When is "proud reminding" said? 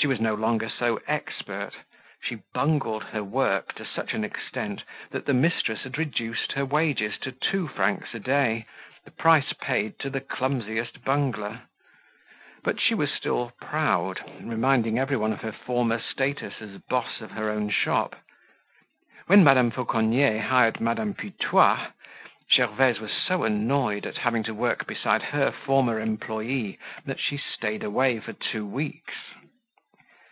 13.60-15.00